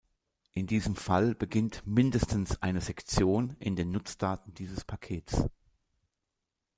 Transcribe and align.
In 0.53 0.65
diesem 0.65 0.95
Fall 0.95 1.35
beginnt 1.35 1.85
mindestens 1.85 2.59
eine 2.63 2.81
Sektion 2.81 3.55
in 3.59 3.75
den 3.75 3.91
Nutzdaten 3.91 4.51
dieses 4.55 4.83
Pakets. 4.83 5.43